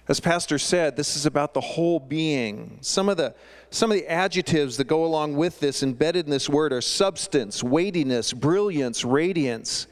[0.09, 2.79] As Pastor said, this is about the whole being.
[2.81, 3.35] Some of the,
[3.69, 7.63] some of the adjectives that go along with this, embedded in this word, are substance,
[7.63, 9.85] weightiness, brilliance, radiance.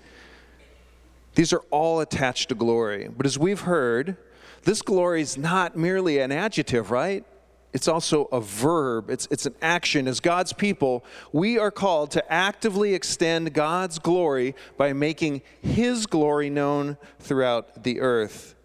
[1.36, 3.10] These are all attached to glory.
[3.16, 4.18] But as we've heard,
[4.68, 7.24] this glory is not merely an adjective, right?
[7.72, 10.10] It's also a verb, it's, it's an action.
[10.10, 16.50] As God's people, we are called to actively extend God's glory by making His glory
[16.50, 18.56] known throughout the earth.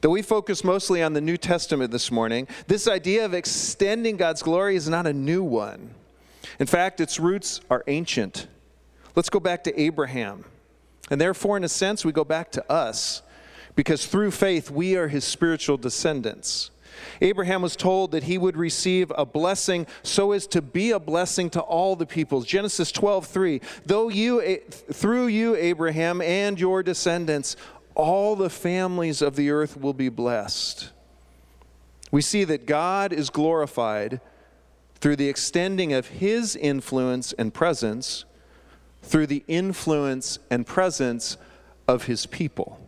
[0.00, 4.42] Though we focus mostly on the New Testament this morning, this idea of extending God's
[4.42, 5.90] glory is not a new one.
[6.58, 8.46] In fact, its roots are ancient.
[9.14, 10.46] Let's go back to Abraham.
[11.10, 13.20] And therefore, in a sense, we go back to us
[13.74, 16.70] because through faith we are his spiritual descendants.
[17.20, 21.50] Abraham was told that he would receive a blessing so as to be a blessing
[21.50, 22.46] to all the peoples.
[22.46, 23.60] Genesis 12:3.
[23.86, 24.60] Though you
[24.92, 27.56] through you Abraham and your descendants
[27.94, 30.90] all the families of the earth will be blessed.
[32.10, 34.20] We see that God is glorified
[35.00, 38.24] through the extending of his influence and presence
[39.02, 41.36] through the influence and presence
[41.88, 42.78] of his people.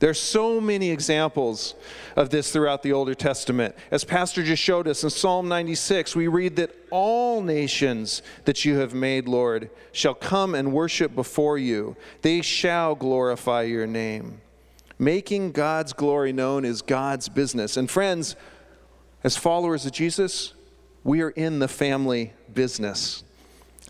[0.00, 1.74] There's so many examples
[2.16, 3.74] of this throughout the Older Testament.
[3.90, 8.78] As Pastor just showed us in Psalm 96, we read that all nations that you
[8.78, 11.96] have made, Lord, shall come and worship before you.
[12.22, 14.40] They shall glorify your name.
[14.98, 17.76] Making God's glory known is God's business.
[17.76, 18.36] And friends,
[19.22, 20.54] as followers of Jesus,
[21.04, 23.22] we are in the family business.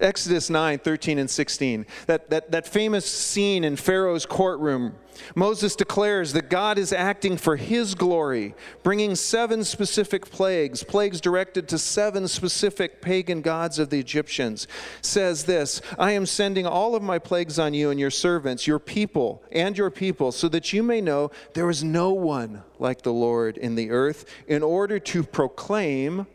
[0.01, 1.87] Exodus 9, 13, and 16.
[2.07, 4.95] That, that, that famous scene in Pharaoh's courtroom.
[5.35, 11.69] Moses declares that God is acting for his glory, bringing seven specific plagues, plagues directed
[11.69, 14.67] to seven specific pagan gods of the Egyptians.
[15.03, 18.79] Says this I am sending all of my plagues on you and your servants, your
[18.79, 23.13] people, and your people, so that you may know there is no one like the
[23.13, 26.27] Lord in the earth, in order to proclaim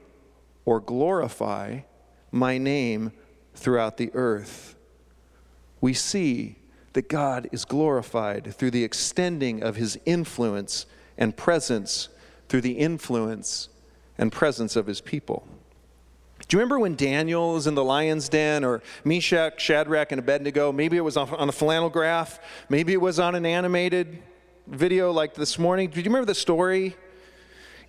[0.65, 1.79] or glorify
[2.31, 3.11] my name
[3.55, 4.75] throughout the earth.
[5.81, 6.57] We see
[6.93, 10.85] that God is glorified through the extending of his influence
[11.17, 12.09] and presence
[12.47, 13.69] through the influence
[14.17, 15.47] and presence of his people.
[16.47, 20.71] Do you remember when Daniel was in the lion's den, or Meshach, Shadrach, and Abednego?
[20.71, 22.39] Maybe it was on a flannel graph,
[22.69, 24.21] maybe it was on an animated
[24.67, 25.89] video like this morning.
[25.89, 26.95] Do you remember the story?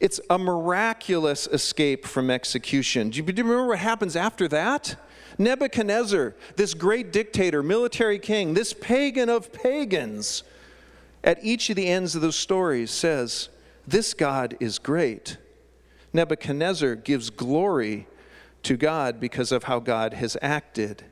[0.00, 3.10] It's a miraculous escape from execution.
[3.10, 4.96] Do you remember what happens after that?
[5.38, 10.42] Nebuchadnezzar, this great dictator, military king, this pagan of pagans,
[11.22, 13.48] at each of the ends of those stories says,
[13.86, 15.36] This God is great.
[16.12, 18.06] Nebuchadnezzar gives glory
[18.62, 21.04] to God because of how God has acted.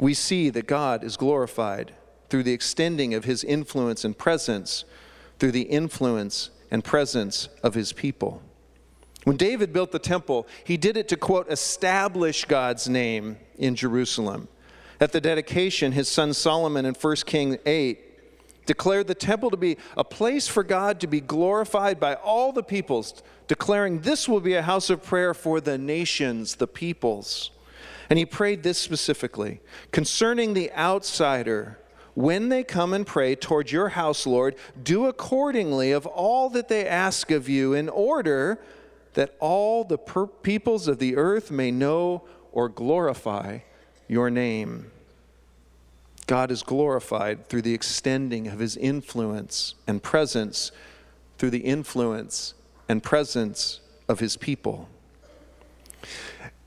[0.00, 1.94] We see that God is glorified
[2.28, 4.84] through the extending of his influence and presence,
[5.38, 8.42] through the influence and presence of his people.
[9.24, 14.48] When David built the temple, he did it to, quote, establish God's name in Jerusalem.
[15.00, 19.76] At the dedication, his son Solomon in 1 King 8 declared the temple to be
[19.96, 24.54] a place for God to be glorified by all the peoples, declaring this will be
[24.54, 27.50] a house of prayer for the nations, the peoples.
[28.08, 31.78] And he prayed this specifically concerning the outsider.
[32.14, 36.86] When they come and pray toward your house, Lord, do accordingly of all that they
[36.86, 38.60] ask of you in order
[39.14, 43.58] that all the per- peoples of the earth may know or glorify
[44.08, 44.90] your name.
[46.26, 50.72] God is glorified through the extending of his influence and presence,
[51.38, 52.54] through the influence
[52.88, 54.88] and presence of his people.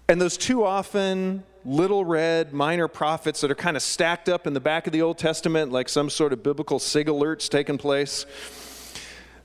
[0.07, 4.53] And those too often little red minor prophets that are kind of stacked up in
[4.53, 8.25] the back of the Old Testament, like some sort of biblical sig alerts taking place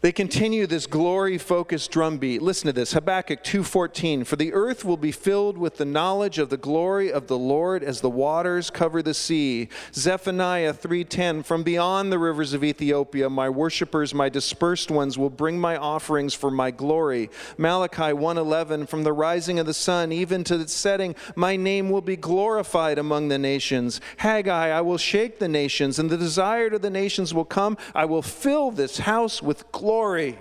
[0.00, 2.40] they continue this glory-focused drumbeat.
[2.40, 6.48] Listen to this, Habakkuk 2:14, "For the earth will be filled with the knowledge of
[6.48, 12.10] the glory of the Lord as the waters cover the sea." Zephaniah 3:10, "From beyond
[12.10, 16.70] the rivers of Ethiopia, my worshippers, my dispersed ones will bring my offerings for my
[16.70, 21.90] glory." Malachi 1:11, "From the rising of the sun even to its setting, my name
[21.90, 26.68] will be glorified among the nations." Haggai, "I will shake the nations, and the desire
[26.68, 27.76] of the nations will come.
[27.94, 30.38] I will fill this house with glory." Glory.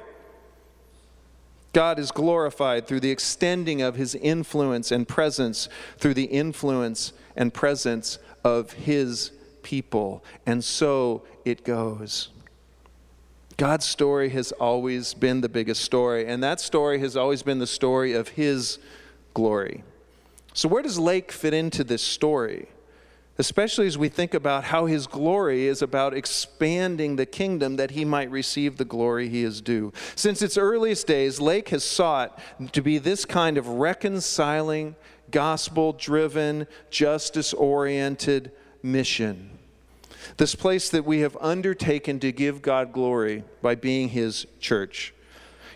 [1.73, 7.51] God is glorified through the extending of his influence and presence, through the influence and
[7.51, 9.31] presence of his
[9.63, 10.23] people.
[10.45, 12.29] And so it goes.
[13.57, 17.65] God's story has always been the biggest story, and that story has always been the
[17.65, 18.77] story of his
[19.33, 19.83] glory.
[20.53, 22.67] So, where does Lake fit into this story?
[23.39, 28.03] Especially as we think about how his glory is about expanding the kingdom that he
[28.03, 29.93] might receive the glory he is due.
[30.15, 32.37] Since its earliest days, Lake has sought
[32.73, 34.95] to be this kind of reconciling,
[35.31, 38.51] gospel driven, justice oriented
[38.83, 39.57] mission.
[40.35, 45.13] This place that we have undertaken to give God glory by being his church.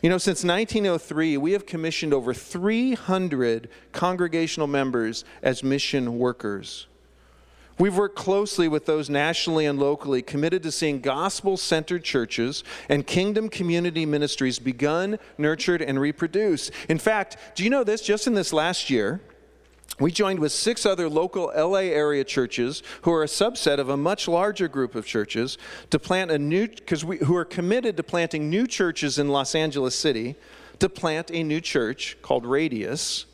[0.01, 6.87] You know, since 1903, we have commissioned over 300 congregational members as mission workers.
[7.79, 13.05] We've worked closely with those nationally and locally committed to seeing gospel centered churches and
[13.05, 16.71] kingdom community ministries begun, nurtured, and reproduced.
[16.87, 18.01] In fact, do you know this?
[18.01, 19.21] Just in this last year,
[19.99, 23.97] we joined with six other local LA area churches who are a subset of a
[23.97, 25.57] much larger group of churches
[25.89, 29.53] to plant a new, because we, who are committed to planting new churches in Los
[29.55, 30.35] Angeles City,
[30.79, 33.25] to plant a new church called Radius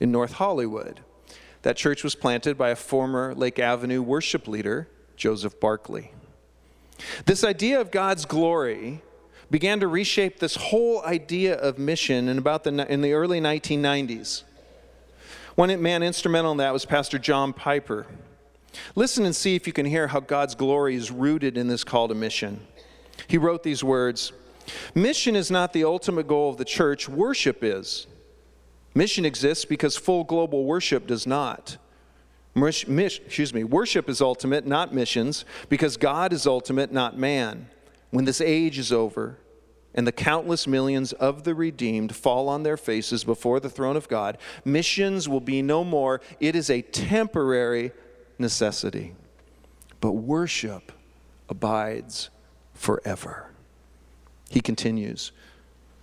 [0.00, 1.00] in North Hollywood.
[1.62, 6.12] That church was planted by a former Lake Avenue worship leader, Joseph Barkley.
[7.26, 9.02] This idea of God's glory
[9.50, 14.42] began to reshape this whole idea of mission in about the, in the early 1990s.
[15.54, 18.06] One man instrumental in that was Pastor John Piper.
[18.94, 22.08] Listen and see if you can hear how God's glory is rooted in this call
[22.08, 22.60] to mission.
[23.26, 24.32] He wrote these words
[24.94, 28.06] Mission is not the ultimate goal of the church, worship is.
[28.98, 31.76] Mission exists because full global worship does not.
[32.56, 37.68] Mish, excuse me, worship is ultimate, not missions, because God is ultimate, not man.
[38.10, 39.38] when this age is over
[39.94, 44.08] and the countless millions of the redeemed fall on their faces before the throne of
[44.08, 46.20] God, missions will be no more.
[46.40, 47.92] It is a temporary
[48.36, 49.14] necessity.
[50.00, 50.90] But worship
[51.48, 52.30] abides
[52.74, 53.46] forever.
[54.50, 55.30] He continues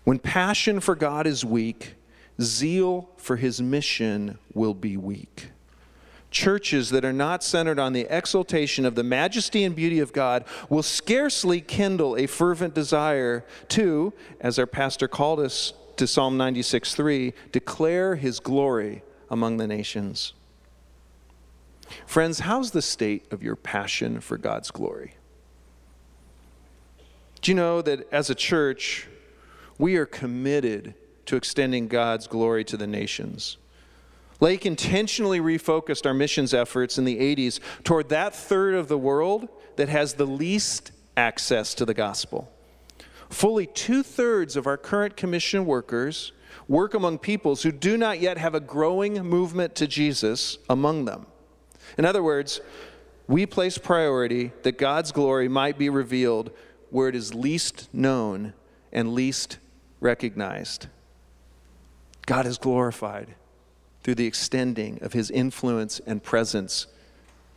[0.05, 1.95] When passion for God is weak,
[2.41, 5.49] zeal for his mission will be weak
[6.35, 10.43] churches that are not centered on the exaltation of the majesty and beauty of God
[10.69, 16.93] will scarcely kindle a fervent desire to, as our pastor called us to Psalm 96
[16.93, 20.33] 3, declare his glory among the nations.
[22.05, 25.13] Friends, how's the state of your passion for God's glory?
[27.41, 29.07] Do you know that as a church,
[29.77, 30.95] we are committed
[31.25, 33.57] to extending God's glory to the nations?
[34.39, 39.47] Lake intentionally refocused our missions efforts in the 80s toward that third of the world
[39.77, 42.51] that has the least access to the gospel.
[43.29, 46.31] Fully two thirds of our current commission workers
[46.67, 51.25] work among peoples who do not yet have a growing movement to Jesus among them.
[51.97, 52.61] In other words,
[53.27, 56.51] we place priority that God's glory might be revealed
[56.89, 58.53] where it is least known
[58.91, 59.57] and least
[59.99, 60.87] recognized.
[62.25, 63.35] God is glorified
[64.03, 66.87] through the extending of his influence and presence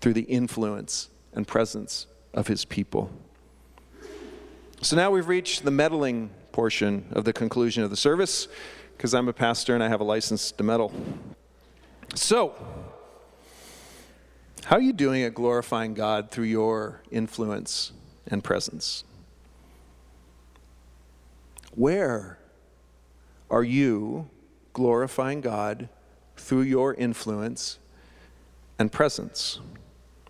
[0.01, 3.11] through the influence and presence of his people.
[4.81, 8.49] So now we've reached the meddling portion of the conclusion of the service
[8.97, 10.93] because I'm a pastor and I have a license to meddle.
[12.15, 12.55] So,
[14.65, 17.93] how are you doing at glorifying God through your influence
[18.27, 19.05] and presence?
[21.75, 22.39] Where
[23.51, 24.29] are you
[24.73, 25.89] glorifying God
[26.37, 27.79] through your influence
[28.79, 29.59] and presence.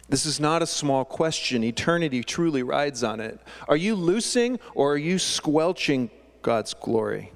[0.09, 1.63] This is not a small question.
[1.63, 3.39] Eternity truly rides on it.
[3.69, 6.11] Are you loosing or are you squelching
[6.41, 7.33] God's glory?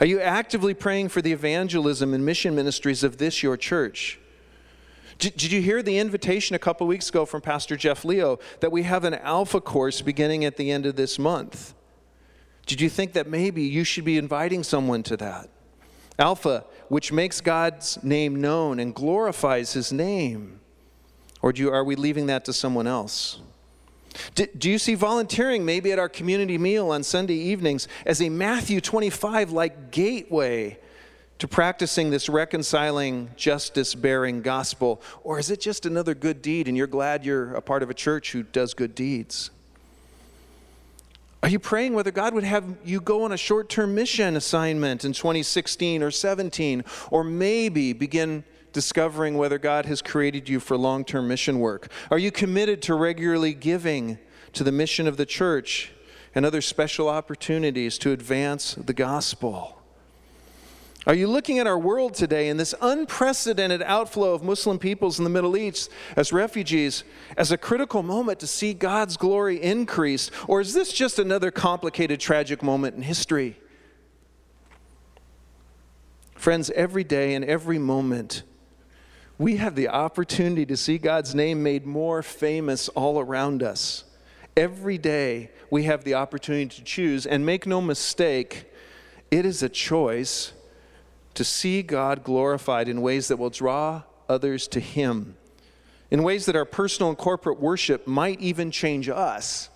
[0.00, 4.20] Are you actively praying for the evangelism and mission ministries of this, your church?
[5.18, 8.82] Did, you hear the invitation a couple weeks ago from Pastor Jeff Leo that we
[8.82, 11.74] have an Alpha course beginning at the end of this month?
[12.66, 15.48] Did you think that maybe you should be inviting someone to that?
[16.18, 20.60] Alpha, which makes God's name known and glorifies his name?
[21.42, 23.40] Or do you, are we leaving that to someone else?
[24.34, 28.28] Do, do you see volunteering maybe at our community meal on Sunday evenings as a
[28.28, 30.78] Matthew 25 like gateway
[31.38, 35.02] to practicing this reconciling, justice bearing gospel?
[35.22, 37.94] Or is it just another good deed and you're glad you're a part of a
[37.94, 39.50] church who does good deeds?
[41.46, 45.04] Are you praying whether God would have you go on a short term mission assignment
[45.04, 46.82] in 2016 or 17,
[47.12, 48.42] or maybe begin
[48.72, 51.92] discovering whether God has created you for long term mission work?
[52.10, 54.18] Are you committed to regularly giving
[54.54, 55.92] to the mission of the church
[56.34, 59.80] and other special opportunities to advance the gospel?
[61.06, 65.24] Are you looking at our world today in this unprecedented outflow of Muslim peoples in
[65.24, 67.04] the Middle East as refugees
[67.36, 70.32] as a critical moment to see God's glory increase?
[70.48, 73.56] Or is this just another complicated, tragic moment in history?
[76.34, 78.42] Friends, every day and every moment,
[79.38, 84.02] we have the opportunity to see God's name made more famous all around us.
[84.56, 88.72] Every day, we have the opportunity to choose, and make no mistake,
[89.30, 90.52] it is a choice
[91.36, 95.36] to see God glorified in ways that will draw others to Him,
[96.10, 99.70] in ways that our personal and corporate worship might even change us,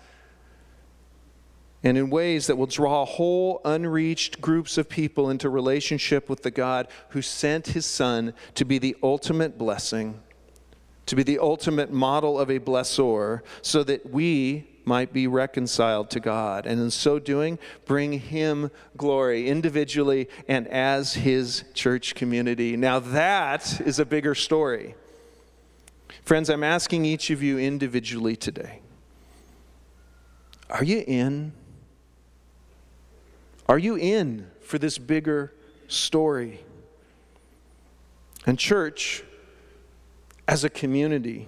[1.83, 6.51] and in ways that will draw whole unreached groups of people into relationship with the
[6.51, 10.19] God who sent His Son to be the ultimate blessing,
[11.07, 16.19] to be the ultimate model of a blessor, so that we might be reconciled to
[16.19, 22.75] God, and in so doing, bring Him glory individually and as His church community.
[22.77, 24.95] Now, that is a bigger story.
[26.23, 28.81] Friends, I'm asking each of you individually today
[30.69, 31.51] are you in?
[33.67, 35.53] Are you in for this bigger
[35.87, 36.61] story?
[38.45, 39.23] And, church,
[40.47, 41.47] as a community,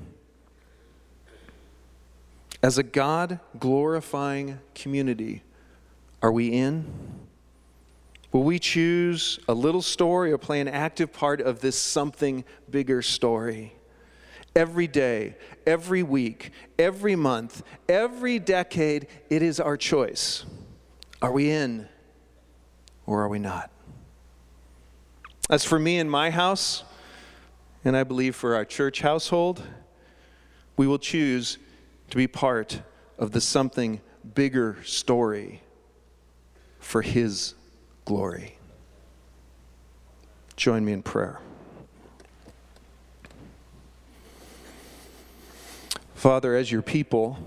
[2.64, 5.43] as a God glorifying community,
[6.22, 6.86] are we in?
[8.32, 13.01] Will we choose a little story or play an active part of this something bigger
[13.01, 13.74] story?
[14.55, 15.36] Every day,
[15.68, 20.45] every week, every month, every decade, it is our choice.
[21.22, 21.89] Are we in
[23.05, 23.72] or are we not?
[25.49, 26.84] As for me and my house,
[27.84, 29.61] and I believe for our church household,
[30.78, 31.57] we will choose
[32.14, 32.84] to be part
[33.18, 33.99] of the something
[34.36, 35.64] bigger story
[36.78, 37.55] for His
[38.05, 38.59] glory.
[40.55, 41.39] Join me in prayer.
[46.14, 47.39] Father, as your people,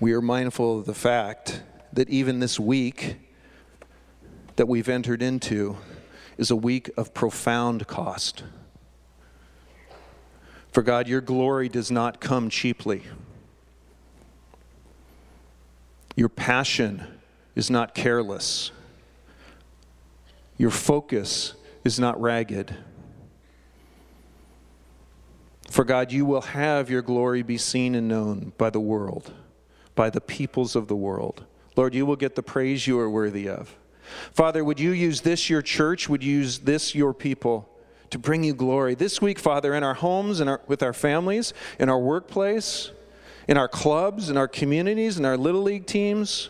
[0.00, 1.62] we are mindful of the fact
[1.92, 3.18] that even this week
[4.56, 5.76] that we've entered into
[6.38, 8.42] is a week of profound cost.
[10.74, 13.04] For God, your glory does not come cheaply.
[16.16, 17.06] Your passion
[17.54, 18.72] is not careless.
[20.58, 21.54] Your focus
[21.84, 22.74] is not ragged.
[25.70, 29.32] For God, you will have your glory be seen and known by the world,
[29.94, 31.44] by the peoples of the world.
[31.76, 33.76] Lord, you will get the praise you are worthy of.
[34.32, 36.08] Father, would you use this, your church?
[36.08, 37.68] Would you use this, your people,
[38.14, 38.94] to bring you glory?
[38.94, 42.92] This week, Father, in our homes and with our families, in our workplace,
[43.48, 46.48] in our clubs, in our communities, in our little league teams,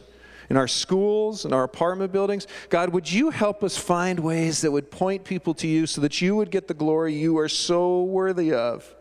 [0.51, 2.47] in our schools, in our apartment buildings.
[2.69, 6.21] God, would you help us find ways that would point people to you so that
[6.21, 8.95] you would get the glory you are so worthy of?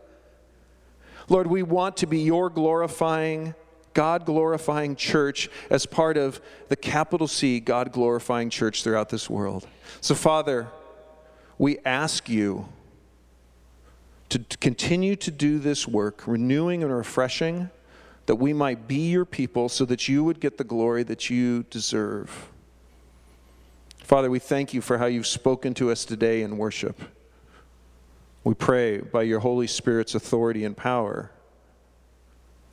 [1.28, 3.54] Lord, we want to be your glorifying,
[3.92, 6.40] God glorifying church as part of
[6.70, 9.68] the capital C, God glorifying church throughout this world.
[10.00, 10.68] So, Father,
[11.58, 12.68] we ask you
[14.30, 17.70] to continue to do this work, renewing and refreshing
[18.26, 21.62] that we might be your people so that you would get the glory that you
[21.64, 22.48] deserve.
[23.98, 27.00] Father, we thank you for how you've spoken to us today in worship.
[28.42, 31.30] We pray by your Holy Spirit's authority and power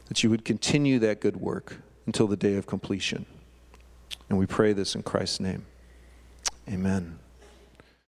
[0.07, 3.25] that you would continue that good work until the day of completion.
[4.29, 5.65] And we pray this in Christ's name.
[6.67, 7.20] Amen.